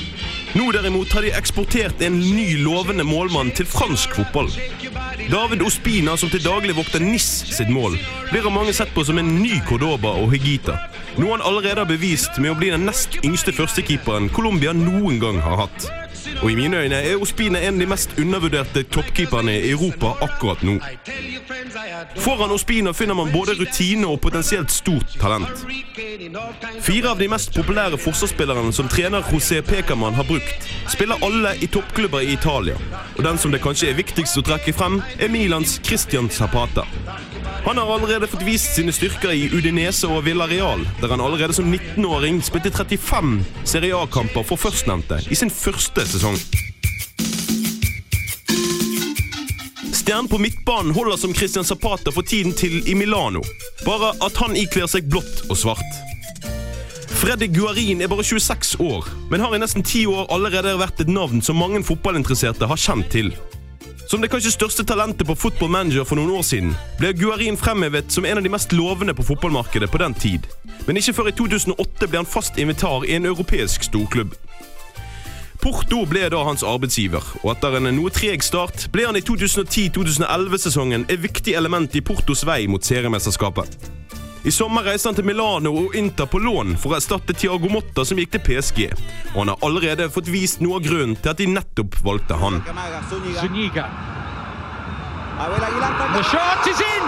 [0.56, 4.48] Nå derimot har de eksportert en ny lovende målmann til fransk fotball.
[5.32, 7.98] David Ospina, som til daglig vokter NIS sitt mål,
[8.32, 10.78] blir av mange sett på som en ny Cordoba og Hegita.
[11.18, 15.44] Noe han allerede har bevist med å bli den nest yngste førstekeeperen Colombia noen gang
[15.44, 16.03] har hatt.
[16.43, 20.63] Og i mine øyne er Ospina en av de mest undervurderte toppkeeperne i Europa akkurat
[20.63, 20.75] nå.
[22.19, 25.63] Foran Ospina finner man både rutine og potensielt stort talent.
[26.82, 31.67] Fire av de mest populære forsvarsspillerne som trener José Pekermann har brukt, spiller alle i
[31.67, 32.75] toppklubber i Italia.
[33.17, 36.84] Og den som det kanskje er viktigst å trekke frem, er Milans Christian Zapata.
[37.63, 41.71] Han har allerede fått vist sine styrker i Udinese og Villarreal, der han allerede som
[41.71, 46.33] 19-åring spilte 35 Serie A-kamper for førstnevnte i sin første sesong.
[50.04, 53.41] Stjernen på midtbanen holder som Christian Zapata for tiden til i Milano,
[53.86, 56.02] bare at han ikler seg blått og svart.
[57.24, 61.10] Freddy Guarin er bare 26 år, men har i nesten ti år allerede vært et
[61.10, 63.32] navn som mange fotballinteresserte har kjent til.
[64.12, 68.12] Som det kanskje største talentet på Football Manager for noen år siden, ble Guarin fremhevet
[68.12, 70.50] som en av de mest lovende på fotballmarkedet på den tid.
[70.86, 74.36] Men ikke før i 2008 ble han fast invitar i en europeisk storklubb.
[75.63, 81.06] Porto ble da hans arbeidsgiver, og etter en noe treg start ble han i 2010-2011-sesongen
[81.08, 83.78] et viktig element i Portos vei mot seriemesterskapet.
[84.43, 88.04] I sommer reiste han til Milano og Inter på lån for å erstatte Tiago Motta,
[88.04, 88.82] som gikk til PSG.
[89.32, 92.60] Og han har allerede fått vist noe av grunnen til at de nettopp valgte han.
[93.39, 93.88] Zuniga.
[95.39, 97.06] The shot is in!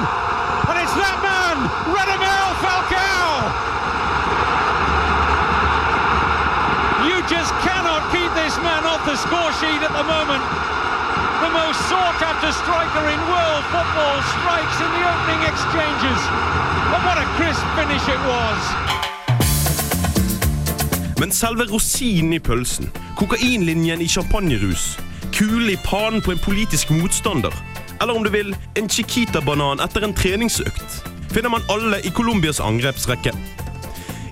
[0.65, 1.57] And it's that man,
[1.91, 3.27] Radamel Falcao!
[7.05, 7.84] You just cannot
[8.45, 10.43] this man off the score sheet at the moment.
[11.43, 16.21] The most sought after striker in world football strikes in the opening exchanges.
[16.93, 18.62] And what a crisp finish it was!
[21.19, 24.97] Men selve rosinen i pølsen, kokainlinjen i champagnerus,
[25.34, 27.53] kulen i panen på en politisk motstander,
[28.01, 31.01] eller om du vil, en chiquita-banan etter en treningsøkt,
[31.34, 33.34] finner man alle i Colombias angrepsrekke.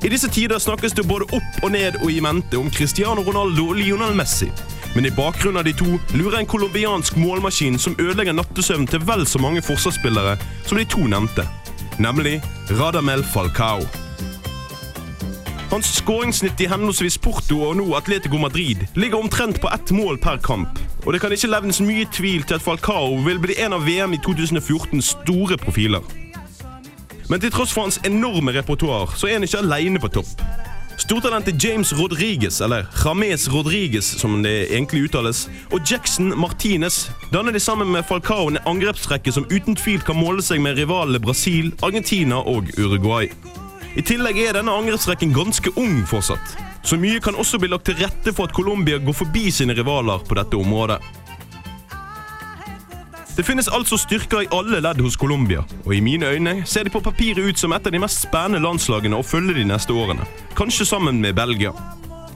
[0.03, 3.69] I disse tider snakkes det både opp og ned og i mente om Cristiano Ronaldo
[3.71, 4.49] og Lionel Messi.
[4.97, 9.23] Men i bakgrunnen av de to lurer en colombiansk målmaskin som ødelegger nattesøvn til vel
[9.23, 10.33] så mange forsvarsspillere
[10.67, 11.45] som de to nevnte,
[12.03, 12.41] nemlig
[12.75, 13.85] Radamel Falcao.
[15.71, 20.41] Hans skåringssnitt i henholdsvis Porto og nå Atletico Madrid ligger omtrent på ett mål per
[20.43, 20.83] kamp.
[21.05, 24.19] Og det kan ikke levnes mye tvil til at Falcao vil bli en av VM
[24.19, 26.22] i 2014s store profiler.
[27.29, 30.43] Men til tross for hans enorme repertoar, så er han ikke alene på topp.
[30.97, 37.59] Stortalentet James Rodriguez, eller James Rodriguez som det egentlig uttales, og Jackson Martinez danner de
[37.59, 42.38] sammen med Falcao en angrepsrekke som uten tvil kan måle seg med rivalene Brasil, Argentina
[42.38, 43.31] og Uruguay.
[43.95, 47.97] I tillegg er denne angrepsrekken ganske ung fortsatt, så mye kan også bli lagt til
[47.97, 51.01] rette for at Colombia går forbi sine rivaler på dette området.
[53.34, 56.91] Det finnes altså styrker i alle ledd hos Colombia, og i mine øyne ser de
[56.93, 60.28] på papiret ut som et av de mest spennende landslagene å følge de neste årene.
[60.54, 61.72] Kanskje sammen med Belgia.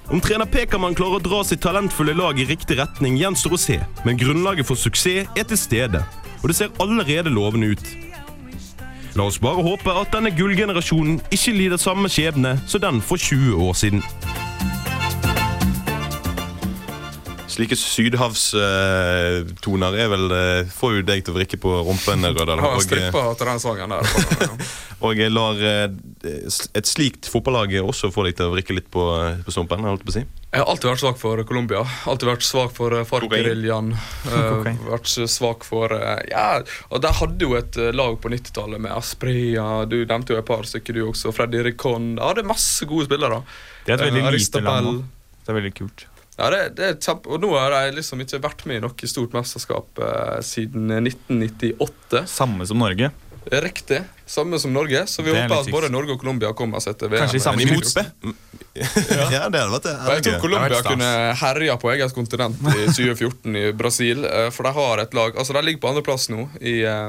[0.09, 3.77] Om trener Pekermann klarer å dra sitt talentfulle lag i riktig retning, gjenstår å se,
[4.07, 6.01] men grunnlaget for suksess er til stede,
[6.41, 7.85] og det ser allerede lovende ut.
[9.13, 13.53] La oss bare håpe at denne gullgenerasjonen ikke lider samme skjebne som den for 20
[13.69, 14.05] år siden.
[17.57, 22.21] Slike sydhavstoner er vel eh, får jo deg til å vrikke på rumpen.
[22.21, 22.61] Rødal.
[22.61, 24.05] Har Og, strippa til den sangen der.
[25.07, 25.89] og lar eh,
[26.77, 29.01] et slikt fotballag også få deg til å vrikke litt på,
[29.41, 29.81] på stumpen.
[29.89, 30.23] holdt på å si.
[30.53, 31.81] Jeg har alltid vært svak for Colombia.
[32.07, 33.89] Alltid vært svak for eh, FARC-geriljaen.
[34.29, 34.61] Uh,
[34.93, 36.61] vært svak for uh, Ja,
[36.93, 39.81] og de hadde jo et lag på 90-tallet med Aspria.
[39.89, 41.33] Du nevnte jo et par stykker, du også.
[41.33, 42.13] Freddy Ricon.
[42.19, 43.41] De hadde masse gode spillere.
[43.87, 45.03] Det er et veldig Eh, lite land.
[45.43, 46.05] Det er veldig kult.
[46.37, 49.09] Ja, det, det er kjempe, og nå har de liksom ikke vært med i noe
[49.09, 52.25] stort mesterskap eh, siden 1998.
[52.29, 53.09] Samme som Norge.
[53.47, 54.01] Riktig.
[54.27, 55.05] Samme som Norge.
[55.07, 57.23] Så vi er håper at både Norge og Colombia kommer seg til VM.
[57.23, 58.03] Kanskje i samme i gruppe?
[58.77, 59.93] Ja, det hadde vært det.
[59.97, 61.07] Og jeg tror Colombia kunne
[61.39, 64.25] herja på eget kontinent i 2014 i Brasil.
[64.27, 67.07] eh, For de har et lag Altså, de ligger på andreplass nå i, eh,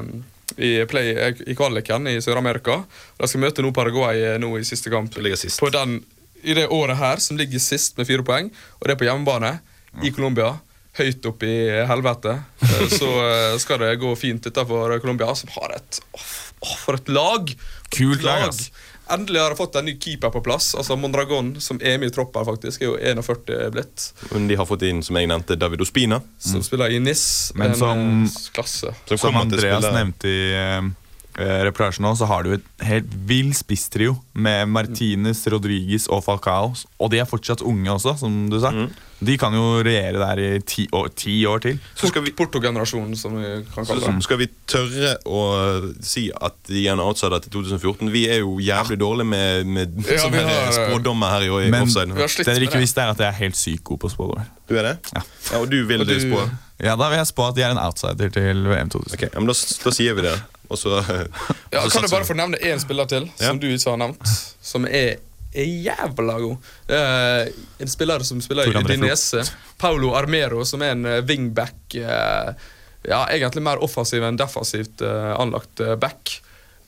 [0.56, 1.10] i, play,
[1.44, 2.78] i kvaliken i Sør-Amerika.
[3.20, 5.12] De skal møte nå Paraguay eh, nå i siste kamp.
[5.58, 5.98] På den,
[6.42, 8.50] I det året her, som ligger sist med fire poeng.
[8.78, 9.56] Og det er på hjemmebane
[10.04, 10.54] i Colombia.
[10.98, 11.54] Høyt opp i
[11.86, 12.36] helvete.
[12.62, 17.08] Eh, Så eh, skal det gå fint utenfor Colombia, som har et åh, for et
[17.12, 17.52] lag!
[17.94, 18.52] Kult lag.
[19.10, 20.74] Endelig har de fått en ny keeper på plass.
[20.76, 24.08] Altså Mondragon, som er med i troppen, faktisk, er jo 41 blitt.
[24.34, 26.18] Men de har fått inn, som jeg nevnte, David Ospina.
[26.44, 27.22] Som spiller i NIS.
[27.56, 28.92] Men en som, en klasse.
[29.08, 30.90] som, som Andreas spille- nevnte i eh, eh,
[31.38, 36.72] reportasjen nå, så har du et helt vill spisstrio med Martinez, Rodriges og Falcao.
[36.98, 38.72] Og de er fortsatt unge også, som du sa.
[39.18, 41.78] De kan jo regjere der i ti år, ti år til.
[41.98, 44.22] Portogenerasjonen Porto-generasjonen, som vi kan kalle det.
[44.22, 45.40] skal vi tørre å
[46.06, 48.12] si at de er en outsider til 2014?
[48.14, 51.82] Vi er jo jævlig dårlige med, med Ja, sånne har, spådommer her i, i Men
[51.88, 52.14] offside.
[52.14, 54.46] det dere ikke visste, er at jeg er helt sykt god på spådommer.
[54.70, 54.96] Du er det?
[55.14, 55.22] Ja.
[55.52, 56.46] Ja, Og du vil Og du- spå?
[56.78, 59.14] Ja, da vil jeg spå at de er en outsider til VM 2000.
[59.16, 60.34] Ok, ja, men da, da sier vi det.
[60.70, 61.00] Og så,
[61.72, 63.48] Ja, og så kan du bare få nevne én spiller til, Ja.
[63.50, 65.16] som du ikke har nevnt, som er,
[65.54, 66.70] er jævla god.
[66.92, 67.48] Er
[67.82, 69.42] en spiller som spiller i Dinese.
[69.78, 71.78] Paulo Armero, som er en eh, wingback.
[71.98, 72.52] Uh,
[73.08, 76.32] Ja, egentlig mer offensiv enn defensivt uh, anlagt back.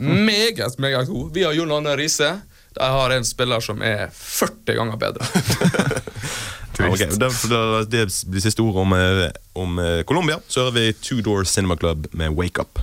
[0.02, 1.30] Meget, meget god.
[1.32, 2.32] Vi har Jon Arne Riise.
[2.76, 5.24] De har en spiller som er 40 ganger bedre.
[6.98, 10.40] Ja, ok, da, da, det blir siste ord om, eh, om eh, Colombia.
[10.48, 12.78] Så hører vi Two Door Cinema Club med Wake Up.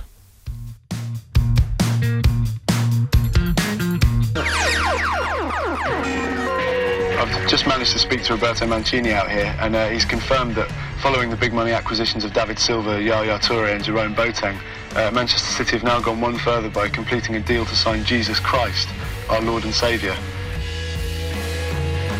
[7.20, 10.68] I've just managed to speak to Roberto Mancini out here, and uh, he's confirmed that
[11.02, 14.56] following the big money acquisitions of David Silva, Yaya Toure, and Jerome Boateng,
[14.96, 18.40] uh, Manchester City have now gone one further by completing a deal to sign Jesus
[18.40, 18.88] Christ,
[19.28, 20.14] our Lord and Saviour.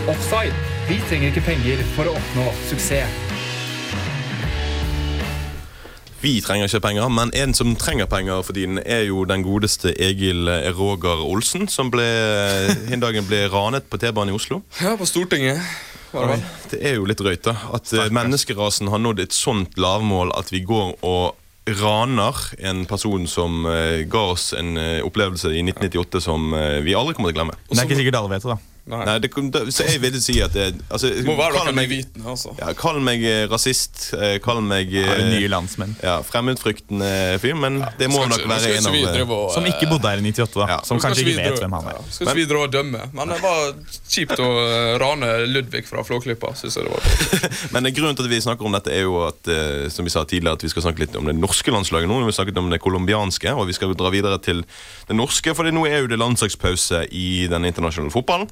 [0.08, 0.67] Offside.
[0.88, 3.16] Vi trenger ikke penger for å oppnå suksess.
[6.22, 9.92] Vi trenger ikke penger, men en som trenger penger for tiden, er jo den godeste
[10.00, 10.48] Egil
[10.78, 12.06] Roger Olsen, som ble,
[12.88, 14.62] den dagen ble ranet på T-banen i Oslo.
[14.80, 15.60] Ja, på Stortinget.
[16.16, 16.38] Oi,
[16.72, 17.52] det er jo litt drøyt, da.
[17.76, 23.28] At eh, menneskerasen har nådd et sånt lavmål at vi går og raner en person
[23.28, 26.48] som eh, ga oss en eh, opplevelse i 1998 som
[26.80, 27.60] vi aldri kommer til å glemme.
[27.68, 28.67] Det er ikke sikkert alle vet det, da.
[28.88, 32.24] Nei, det, det, så jeg vil si at det, altså, Må være kall meg- vitne,
[32.32, 32.54] altså.
[32.56, 35.92] ja, Kall meg eh, rasist, eh, kall meg eh, nye landsmenn.
[36.00, 37.10] Ja, Fremmedfryktende
[37.42, 40.24] fyr, men det må nok ikke- være en av og, Som ikke bodde her i
[40.32, 40.78] 98, da.
[40.88, 41.98] Som kanskje ikke vet hvem han er.
[41.98, 43.74] Ja, skal ikke videre og dømme, men det var
[44.08, 44.48] kjipt å
[45.04, 46.54] rane Ludvig fra Flåklypa.
[46.56, 49.52] Synes jeg det var Men grunnen til at vi snakker om dette er jo at
[49.92, 52.22] som vi sa tidligere, at vi skal snakke litt om det norske landslaget nå.
[52.24, 54.64] Vi har snakket om det colombianske, og vi skal dra videre til
[55.08, 55.52] det norske.
[55.56, 58.48] For nå er jo det landslagspause i den internasjonale fotballen.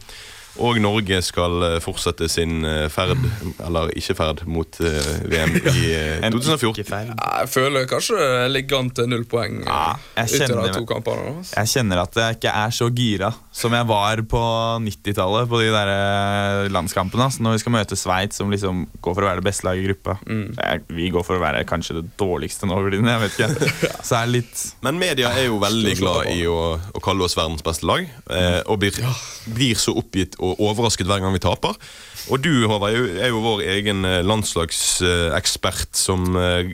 [0.62, 3.18] Og Norge skal eh, fortsette sin eh, ferd,
[3.66, 6.84] eller ikke ferd, mot eh, VM i eh, 2014.
[6.86, 11.26] Jeg føler kanskje det ligger an til null poeng ja, jeg de kjenner- to kampene.
[11.36, 11.44] nå.
[11.52, 14.40] Jeg kjenner at jeg ikke er så gira som jeg var på
[14.84, 17.26] 90-tallet på de der landskampene.
[17.28, 19.84] Altså når vi skal møte Sveits, som liksom går for å være det beste laget
[19.84, 23.08] i gruppa Jeg- Vi går for å være kanskje det dårligste nå for tiden.
[23.12, 23.92] Jeg vet ikke.
[24.08, 27.64] Så er litt Men media er jo veldig glad i å, å kalle oss verdens
[27.66, 28.04] beste lag.
[28.30, 28.96] Eh, og blir,
[29.56, 31.76] blir så oppgitt og overrasket hver gang vi taper.
[32.26, 36.72] Og du Håvard, er jo, er jo vår egen eh, landslagsekspert som eh,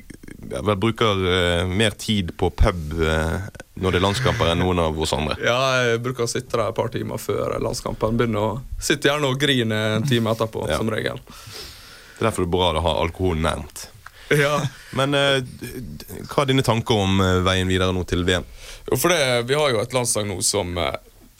[0.53, 5.13] vel bruker eh, mer tid på pub når det er landskamper enn noen av oss
[5.17, 5.37] andre.
[5.45, 5.59] Ja,
[5.89, 8.17] jeg bruker å sitte der et par timer før landskampen.
[8.21, 8.51] Begynner å
[8.83, 10.77] Sitte gjerne og grine en time etterpå, Ja.
[10.81, 11.21] som regel.
[11.23, 13.87] Det er derfor det er bra å ha alkohol nærmt.
[14.33, 14.59] Ja.
[14.97, 18.45] Men hva er dine tanker om veien videre nå til VM?
[18.91, 20.77] Jo, for det, Vi har jo et landslag nå som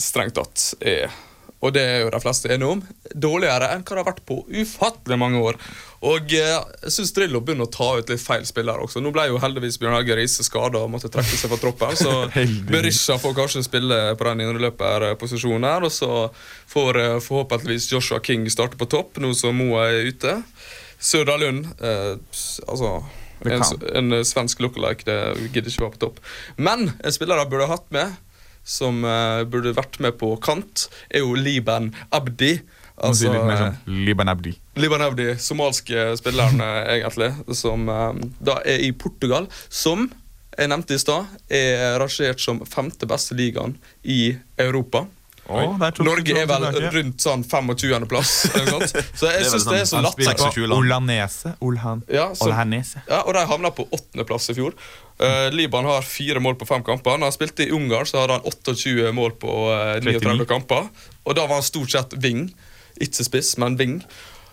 [0.01, 1.13] strengt tatt er
[1.63, 2.83] og det er jo de fleste enige om,
[3.15, 5.59] dårligere enn hva det har vært på ufattelig mange år.
[6.03, 9.03] Og eh, jeg syns Drillo begynner å ta ut litt feil spillere også.
[9.03, 11.95] Nå ble jo heldigvis Bjørn Helge Riise skada og måtte trekke seg fra troppen.
[11.99, 12.17] Så.
[12.73, 15.87] Berisha får kanskje spille på den indreløperposisjonen her.
[15.87, 16.13] Og så
[16.75, 20.41] får eh, forhåpentligvis Joshua King starte på topp, nå som Moa er ute.
[21.03, 22.15] Sørdalund eh,
[22.67, 22.97] altså
[23.51, 23.63] en,
[23.95, 25.19] en eh, svensk lookalike det
[25.53, 26.21] gidder ikke være på topp.
[26.57, 28.15] Men en spiller de burde hatt med,
[28.65, 32.57] som uh, burde vært med på kant, er jo Liban Abdi.
[33.17, 34.53] Si litt mer eh, sånn Liban Abdi.
[34.79, 40.07] Liban Abdi, somalske spilleren eh, egentlig, som uh, da er i Portugal, som
[40.53, 45.07] jeg nevnte i stad, er rangert som femte beste ligaen i Europa.
[45.51, 45.75] Oh,
[46.07, 48.33] Norge er vel rundt sånn 25.-plass.
[48.53, 49.09] eller noe sånt.
[49.19, 50.77] Så jeg syns det er så sånn- spiller latterlig.
[50.77, 51.55] Olanese.
[51.61, 52.05] Olhan.
[52.07, 52.47] Ja, så-.
[53.09, 54.77] Ja, og de havna på åttendeplass i fjor.
[55.23, 57.19] Uh, Liban har fire mål på fem kamper.
[57.19, 60.47] Når han spilte i Ungarn, så hadde han 28 mål på uh, 39 39.
[60.51, 60.89] kamper.
[61.23, 62.49] Og da var han stort sett wing.
[63.03, 64.01] Ikke spiss, men wing.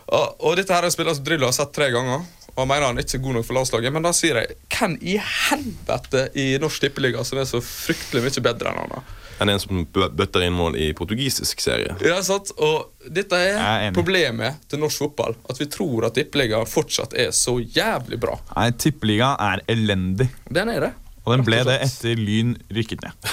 [0.10, 2.26] Og, og dette her er en spiller som Drillo har sett tre ganger.
[2.54, 3.94] Og han mener han ikke er god nok for landslaget.
[3.96, 8.46] Men da sier jeg hvem i helvete i Norsk Tippeliga som er så fryktelig mye
[8.50, 8.98] bedre enn han?
[8.98, 9.19] da?
[9.40, 11.96] Enn en som bøtter inn mål i portugisisk serie.
[12.04, 12.52] Ja, sant?
[12.60, 15.38] Og dette er er problemet til norsk fotball.
[15.50, 18.36] At vi tror at Tippeligaen fortsatt er så jævlig bra.
[18.56, 20.30] Nei, Tippeliga er elendig.
[20.52, 20.94] Den er det.
[21.26, 23.28] Og den ble det etter Lyn rykket ned.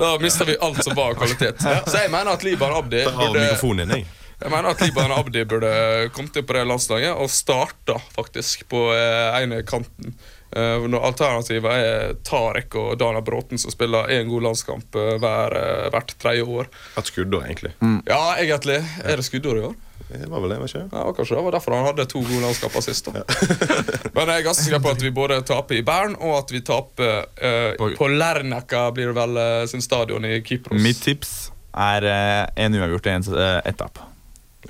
[0.00, 1.60] Da mister vi alt som var kvalitet.
[1.60, 4.16] Så jeg mener at Liban Abdi Der har mikrofonen din, jeg.
[4.40, 5.70] Jeg mener at Liban Abdi burde
[6.16, 10.14] kommet inn på det landslaget og starta faktisk på eh, ene kanten
[10.56, 15.86] når Alternativet er Tarek og Dana Bråten, som spiller én god landskamp eh, hver, eh,
[15.94, 16.70] hvert tredje år.
[16.98, 17.72] Et skuddår, egentlig.
[18.08, 18.80] Ja, egentlig.
[19.04, 19.78] Er det skuddår i år?
[20.10, 20.98] Det var vel det, var ikke det?
[20.98, 23.06] Ja, kanskje det var derfor han hadde to gode landskamper sist.
[23.06, 23.22] da
[24.16, 26.62] Men jeg er ganske sikker på at vi både taper i Bern, og at vi
[26.66, 30.82] taper eh, på Lerneka, blir det vel eh, sin stadion i Kypros.
[30.82, 33.60] Mitt tips er eh, en uavgjort og en uh,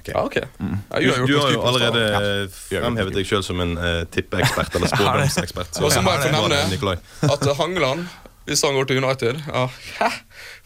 [0.01, 0.25] ett tap.
[0.27, 0.43] okay.
[0.59, 0.79] Mm.
[0.91, 2.03] Ja, Du, du har jo allerede
[2.71, 2.81] Ja.
[2.81, 5.79] fremhevet deg sjøl som en uh, tippeekspert eller spådomsekspert.
[5.85, 6.97] Og så må jeg fornevne
[7.35, 8.07] at eh, Hangeland,
[8.49, 9.67] hvis han går til United ja,
[10.01, 10.09] hæ?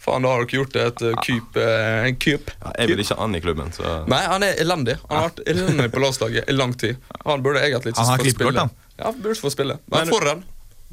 [0.05, 1.57] Faen, da har dere gjort et uh, kup.
[1.57, 2.49] Uh, kup.
[2.61, 4.95] Ja, jeg vil ikke ha han i klubben, så Nei, han er elendig.
[5.09, 6.97] Han har vært elendig på landslaget i lang tid.
[7.25, 8.59] Han burde egentlig ikke Han har få spille.
[8.59, 8.73] han.
[9.01, 9.77] Ja, burde få spille.
[9.91, 10.43] Men Men- for den,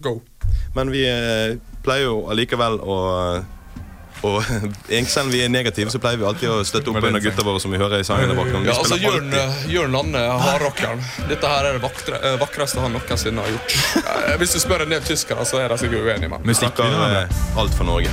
[0.02, 0.14] go.
[0.74, 2.96] Men vi uh, pleier jo allikevel å
[4.22, 4.38] og
[4.88, 7.44] egentlig Selv om vi er negative, så pleier vi alltid å støtte opp under gutta
[7.46, 8.50] våre som vi hører i sangene bak.
[8.66, 11.02] Ja, altså Jørn, eh, Jørn Lande, hardrockeren.
[11.30, 13.78] Dette her er det vakre, eh, vakreste han noensinne har gjort.
[14.22, 16.56] Eh, Hvis du spør en del tyskere, så er de sikkert uenige med meg.
[16.56, 18.12] snakker eh, alt for Norge.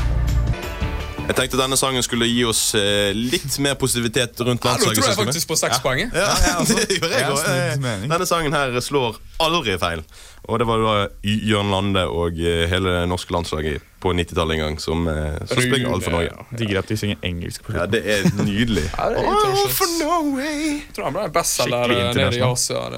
[1.30, 5.06] Jeg tenkte denne sangen skulle gi oss eh, litt mer positivitet rundt Ja, nå tror
[5.12, 6.08] jeg faktisk på seks poeng.
[6.16, 7.54] Ja, Ja, det gjør jeg Jeg også.
[7.86, 10.02] Denne sangen her slår aldri feil.
[10.50, 14.62] Og det var da Jørn Lande og eh, hele det norske landslaget på 90-tallet en
[14.64, 16.32] gang som, eh, som springer alt for Norge.
[16.58, 17.64] Digger at de synger engelsk.
[17.66, 18.86] på Ja, det er nydelig.
[18.98, 19.78] Ja, det er All internasjonalt.
[19.78, 20.60] for Norway.
[20.80, 22.44] Jeg tror han ble bestselger eh, nede i.
[22.46, 22.86] Asia.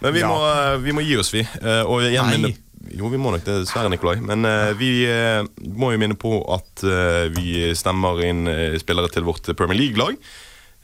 [0.00, 0.28] Men vi, Ja.
[0.28, 1.44] må, eh, vi må gi oss, vi.
[1.86, 2.36] Og igjen Nei.
[2.36, 2.52] minne
[2.96, 4.16] Jo, vi må nok det, dessverre, Nikolai.
[4.24, 5.44] Men uh, vi uh,
[5.78, 8.48] må jo minne på at uh, vi stemmer inn
[8.80, 10.16] spillere til vårt Premier League-lag.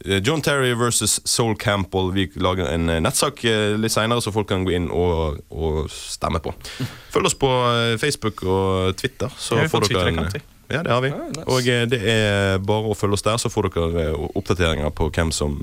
[0.04, 2.12] Eh, John Terry versus Soul Campbell.
[2.12, 5.86] Vi lager en eh, nettsak eh, litt seinere, så folk kan gå inn og, og
[5.92, 6.52] stemme på.
[7.14, 7.50] Følg oss på
[8.02, 9.32] Facebook og Twitter.
[9.38, 10.28] Så Ja, vi får dere en
[10.66, 11.12] ja, det har vi.
[11.46, 15.60] Og det er bare å følge oss der, så får dere oppdateringer på hvem som,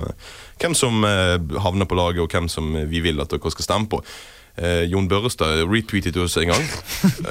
[0.63, 3.99] hvem som havner på laget, og hvem som vi vil at dere skal stemme på.
[4.55, 6.63] Eh, Jon Børrestad retweetet oss en gang.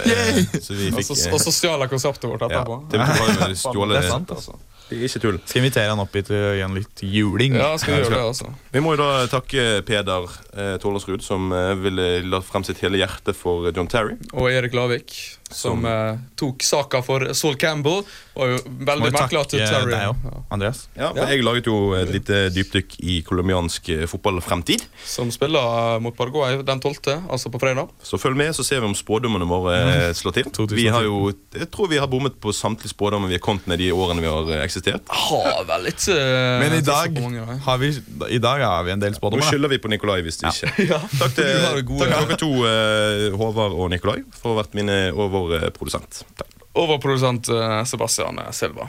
[0.02, 2.80] Eh, så fikk eh, Og så stjal han konseptet vårt etterpå.
[2.90, 4.56] TV 2 har jo stjålet Det er sant, altså.
[4.92, 5.38] Det Ikke tull.
[5.48, 7.56] Skal invitere han opp hit og gjøre han litt juling.
[7.58, 8.50] Ja, skal vi gjøre det, altså.
[8.74, 13.00] Vi må jo da takke Peder eh, Tålersrud, som eh, ville la frem sitt hele
[13.00, 14.18] hjerte for John Terry.
[14.32, 15.14] Og Erik Lavik,
[15.48, 18.04] som, Som- eh, tok saka for Saul Campbell.
[18.32, 18.58] Jo
[18.88, 20.82] veldig merkelig at Terry deg også, Andreas.
[20.96, 24.86] Ja, for Jeg laget jo et lite dypdykk i colombiansk eh, fotballfremtid.
[25.04, 27.90] Som spiller mot Paraguay den 12., altså på fredag.
[28.02, 30.50] Så følg med, så ser vi om spådommene våre eh, slår til.
[30.72, 33.82] Vi har jo, jeg tror vi har bommet på samtlige spådommer vi har kommet med
[33.82, 35.12] de årene vi har eh, eksistert.
[35.12, 37.20] Har vel ikke eh, Men i dag
[37.68, 37.92] har vi,
[38.32, 39.44] i dag har vi en del spådommer.
[39.44, 40.88] Nå skylder vi på Nikolai hvis det ikke.
[40.92, 41.02] Ja.
[41.22, 44.98] Takk til, takk til dere to, eh, Håvard og Nikolai, for å ha vært mine
[45.12, 46.24] og vår eh, produsent.
[46.38, 46.61] Takk.
[46.74, 48.88] Overprodusent eh, Sebastian Silva.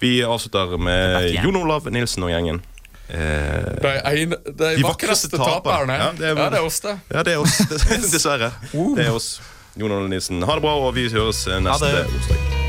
[0.00, 2.62] Vi avslutter med Jon Olav Nilsen og gjengen.
[3.08, 3.16] Eh,
[3.82, 5.96] De, ene, de, De vakreste vakreste taperne.
[5.98, 6.98] Ja, Ja, det det er- er, oss, det.
[7.14, 7.58] ja, det er oss,
[8.14, 8.52] dessverre.
[8.72, 9.40] Det er oss.
[9.76, 10.42] Jon Olav Nilsen.
[10.42, 12.59] Ha det bra, og vi høres eh, neste onsdag.